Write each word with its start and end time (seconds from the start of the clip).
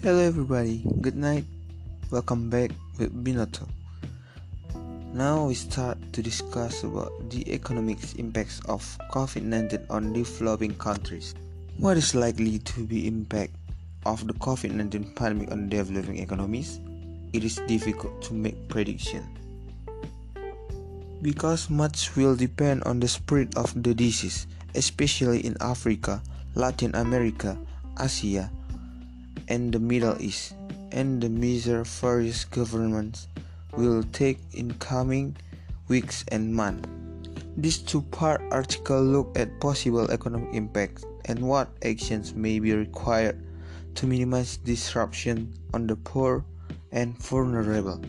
Hello 0.00 0.20
everybody, 0.20 0.86
good 1.00 1.16
night. 1.16 1.44
Welcome 2.12 2.48
back 2.48 2.70
with 3.00 3.10
Binoto. 3.24 3.66
Now 5.12 5.46
we 5.46 5.54
start 5.54 5.98
to 6.12 6.22
discuss 6.22 6.84
about 6.84 7.10
the 7.30 7.42
economic 7.52 7.98
impacts 8.14 8.62
of 8.68 8.86
COVID-19 9.10 9.90
on 9.90 10.12
developing 10.12 10.76
countries. 10.76 11.34
What 11.78 11.96
is 11.96 12.14
likely 12.14 12.60
to 12.60 12.86
be 12.86 13.08
impact 13.08 13.50
of 14.06 14.24
the 14.24 14.34
COVID-19 14.34 15.16
pandemic 15.16 15.50
on 15.50 15.68
developing 15.68 16.18
economies? 16.18 16.78
It 17.32 17.42
is 17.42 17.56
difficult 17.66 18.22
to 18.30 18.34
make 18.34 18.68
prediction. 18.68 19.26
Because 21.22 21.68
much 21.68 22.14
will 22.14 22.36
depend 22.36 22.84
on 22.84 23.00
the 23.00 23.08
spread 23.08 23.50
of 23.56 23.74
the 23.82 23.94
disease, 23.94 24.46
especially 24.76 25.44
in 25.44 25.56
Africa, 25.60 26.22
Latin 26.54 26.94
America, 26.94 27.58
Asia, 27.98 28.48
and 29.48 29.72
the 29.72 29.80
Middle 29.80 30.16
East, 30.20 30.54
and 30.92 31.20
the 31.20 31.28
measures 31.28 31.88
various 32.00 32.44
governments 32.44 33.28
will 33.76 34.04
take 34.12 34.38
in 34.52 34.72
coming 34.74 35.36
weeks 35.88 36.24
and 36.28 36.54
months. 36.54 36.88
This 37.56 37.78
two-part 37.78 38.40
article 38.52 39.02
look 39.02 39.36
at 39.36 39.60
possible 39.60 40.10
economic 40.10 40.54
impacts 40.54 41.04
and 41.24 41.40
what 41.40 41.68
actions 41.82 42.32
may 42.34 42.60
be 42.60 42.72
required 42.72 43.36
to 43.96 44.06
minimize 44.06 44.58
disruption 44.58 45.52
on 45.74 45.86
the 45.86 45.96
poor 45.96 46.44
and 46.92 47.18
vulnerable. 47.18 48.00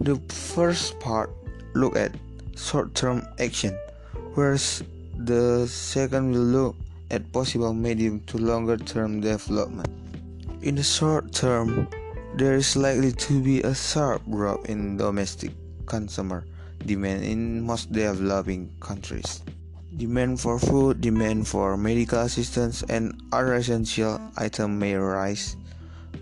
The 0.00 0.16
first 0.28 1.00
part 1.00 1.30
look 1.74 1.96
at 1.96 2.14
short-term 2.56 3.26
action, 3.40 3.76
whereas 4.34 4.82
the 5.18 5.66
second 5.66 6.32
will 6.32 6.46
look 6.46 6.76
at 7.10 7.30
possible 7.32 7.74
medium 7.74 8.20
to 8.26 8.38
longer 8.38 8.76
term 8.76 9.20
development. 9.20 10.01
In 10.62 10.76
the 10.76 10.86
short 10.86 11.32
term, 11.34 11.88
there 12.38 12.54
is 12.54 12.76
likely 12.76 13.10
to 13.26 13.42
be 13.42 13.66
a 13.66 13.74
sharp 13.74 14.22
drop 14.30 14.70
in 14.70 14.96
domestic 14.96 15.50
consumer 15.86 16.46
demand 16.86 17.24
in 17.24 17.66
most 17.66 17.90
developing 17.90 18.70
countries. 18.78 19.42
Demand 19.96 20.38
for 20.38 20.60
food, 20.60 21.00
demand 21.00 21.48
for 21.48 21.76
medical 21.76 22.20
assistance, 22.20 22.86
and 22.86 23.10
other 23.32 23.54
essential 23.54 24.22
items 24.36 24.78
may 24.78 24.94
rise, 24.94 25.56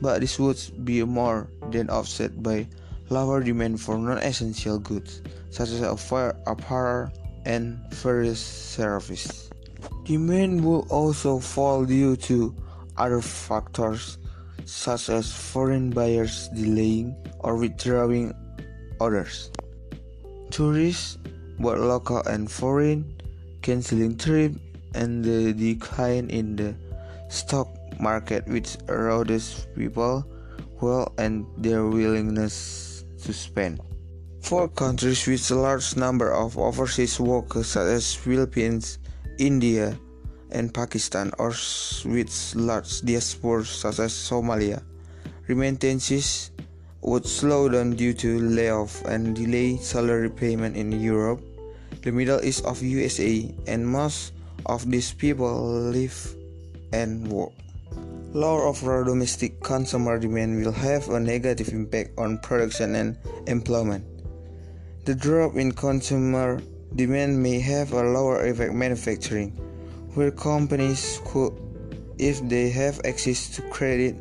but 0.00 0.24
this 0.24 0.38
would 0.40 0.56
be 0.86 1.04
more 1.04 1.46
than 1.68 1.90
offset 1.90 2.32
by 2.42 2.66
lower 3.10 3.44
demand 3.44 3.76
for 3.76 3.98
non-essential 3.98 4.78
goods 4.78 5.20
such 5.50 5.68
as 5.68 5.84
apparel 5.84 7.12
and 7.44 7.76
various 7.92 8.40
services. 8.40 9.50
Demand 10.04 10.64
will 10.64 10.88
also 10.88 11.38
fall 11.38 11.84
due 11.84 12.16
to 12.16 12.56
other 12.96 13.20
factors 13.20 14.16
such 14.70 15.10
as 15.10 15.32
foreign 15.34 15.90
buyers 15.90 16.48
delaying 16.54 17.14
or 17.40 17.56
withdrawing 17.56 18.32
orders. 19.00 19.50
Tourists, 20.50 21.18
both 21.58 21.78
local 21.78 22.22
and 22.30 22.50
foreign, 22.50 23.02
canceling 23.62 24.16
trips, 24.16 24.58
and 24.94 25.24
the 25.24 25.52
decline 25.52 26.30
in 26.30 26.54
the 26.54 26.74
stock 27.28 27.68
market 27.98 28.46
which 28.46 28.78
erodes 28.86 29.66
people 29.74 30.24
well 30.80 31.12
and 31.18 31.46
their 31.58 31.86
willingness 31.86 33.04
to 33.22 33.32
spend. 33.32 33.80
For 34.40 34.68
countries 34.68 35.26
with 35.26 35.50
a 35.50 35.54
large 35.54 35.96
number 35.96 36.32
of 36.32 36.56
overseas 36.56 37.20
workers 37.20 37.76
such 37.76 37.90
as 37.90 38.14
Philippines, 38.14 38.98
India, 39.38 39.98
and 40.52 40.72
Pakistan, 40.72 41.32
or 41.38 41.54
with 42.04 42.32
large 42.54 43.02
diasporas 43.02 43.66
such 43.66 43.98
as 43.98 44.12
Somalia. 44.12 44.82
Remittances 45.46 46.50
would 47.02 47.26
slow 47.26 47.68
down 47.68 47.96
due 47.96 48.12
to 48.12 48.38
layoff 48.40 49.04
and 49.06 49.34
delay 49.34 49.76
salary 49.76 50.30
payment 50.30 50.76
in 50.76 50.92
Europe, 50.92 51.40
the 52.02 52.12
Middle 52.12 52.44
East 52.44 52.64
of 52.64 52.82
USA, 52.82 53.48
and 53.66 53.86
most 53.86 54.32
of 54.66 54.90
these 54.90 55.12
people 55.12 55.90
live 55.90 56.36
and 56.92 57.26
work. 57.28 57.52
Lower 58.32 58.68
overall 58.68 59.04
domestic 59.04 59.60
consumer 59.60 60.18
demand 60.18 60.62
will 60.62 60.72
have 60.72 61.08
a 61.08 61.18
negative 61.18 61.70
impact 61.70 62.16
on 62.18 62.38
production 62.38 62.94
and 62.94 63.16
employment. 63.46 64.04
The 65.04 65.14
drop 65.14 65.56
in 65.56 65.72
consumer 65.72 66.60
demand 66.94 67.42
may 67.42 67.58
have 67.58 67.92
a 67.92 68.02
lower 68.02 68.46
effect 68.46 68.72
manufacturing, 68.72 69.58
where 70.14 70.30
companies 70.30 71.20
could, 71.24 71.52
if 72.18 72.40
they 72.48 72.70
have 72.70 73.00
access 73.04 73.48
to 73.56 73.62
credit, 73.70 74.16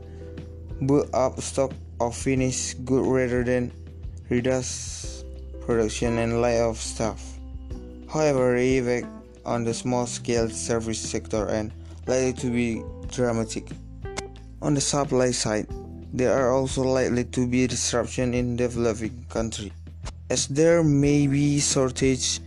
build 0.85 1.09
up 1.13 1.39
stock 1.41 1.71
of 1.99 2.15
finished 2.15 2.85
goods 2.85 3.07
rather 3.07 3.43
than 3.43 3.71
reduce 4.29 5.23
production 5.65 6.17
and 6.19 6.41
lay 6.41 6.61
off 6.61 6.77
staff. 6.77 7.21
However, 8.11 8.55
effect 8.55 9.07
on 9.45 9.63
the 9.63 9.73
small-scale 9.73 10.49
service 10.49 10.99
sector 10.99 11.47
and 11.47 11.71
likely 12.07 12.33
to 12.33 12.49
be 12.49 12.83
dramatic. 13.11 13.69
On 14.61 14.73
the 14.73 14.81
supply 14.81 15.31
side, 15.31 15.67
there 16.13 16.33
are 16.33 16.51
also 16.51 16.83
likely 16.83 17.23
to 17.23 17.47
be 17.47 17.67
disruption 17.67 18.33
in 18.33 18.55
developing 18.55 19.25
countries, 19.29 19.71
as 20.29 20.47
there 20.47 20.83
may 20.83 21.27
be 21.27 21.59
shortage 21.59 22.39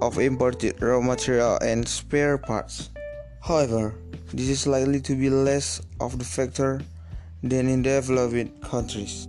of 0.00 0.18
imported 0.18 0.80
raw 0.80 1.00
material 1.00 1.58
and 1.62 1.86
spare 1.86 2.38
parts. 2.38 2.90
However, 3.40 3.94
this 4.32 4.48
is 4.48 4.66
likely 4.66 5.00
to 5.00 5.14
be 5.16 5.30
less 5.30 5.80
of 6.00 6.18
the 6.18 6.24
factor 6.24 6.80
than 7.42 7.68
in 7.68 7.82
developing 7.82 8.50
countries, 8.60 9.28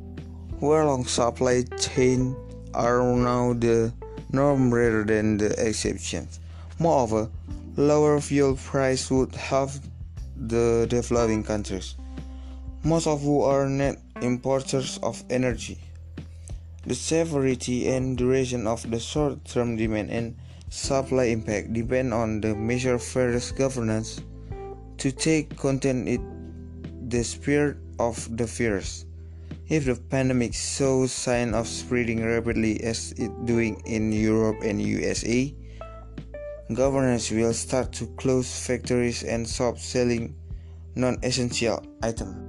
where 0.60 0.86
long 0.86 1.06
supply 1.06 1.64
chains 1.80 2.36
are 2.74 3.02
now 3.16 3.54
the 3.54 3.94
norm 4.32 4.74
rather 4.74 5.04
than 5.04 5.38
the 5.38 5.50
exception. 5.68 6.28
Moreover, 6.80 7.30
lower 7.76 8.20
fuel 8.20 8.56
price 8.56 9.10
would 9.10 9.34
help 9.36 9.72
the 10.36 10.86
developing 10.90 11.44
countries, 11.44 11.96
most 12.84 13.08
of 13.08 13.22
who 13.22 13.42
are 13.42 13.68
net 13.68 14.00
importers 14.22 15.00
of 15.02 15.24
energy. 15.30 15.78
The 16.86 16.96
severity 16.96 17.88
and 17.90 18.18
duration 18.18 18.66
of 18.66 18.90
the 18.90 19.00
short-term 19.00 19.76
demand 19.76 20.10
and 20.10 20.36
supply 20.70 21.26
impact 21.26 21.74
depend 21.74 22.14
on 22.14 22.42
the 22.42 22.56
measure 22.56 22.98
various 22.98 23.52
governance 23.52 24.22
to 24.98 25.12
take 25.12 25.58
content 25.58 26.08
in 26.08 26.22
the 27.10 27.24
spirit 27.24 27.78
of 28.00 28.38
the 28.38 28.46
virus. 28.46 29.06
If 29.68 29.86
the 29.86 29.96
pandemic 29.96 30.54
shows 30.54 31.12
signs 31.12 31.54
of 31.54 31.68
spreading 31.68 32.24
rapidly 32.24 32.82
as 32.84 33.12
it 33.18 33.30
doing 33.46 33.82
in 33.86 34.12
Europe 34.12 34.58
and 34.64 34.82
USA, 34.82 35.54
governments 36.74 37.30
will 37.30 37.54
start 37.54 37.92
to 37.94 38.08
close 38.18 38.50
factories 38.66 39.24
and 39.24 39.48
stop 39.48 39.78
selling 39.78 40.36
non-essential 40.96 41.86
items. 42.02 42.49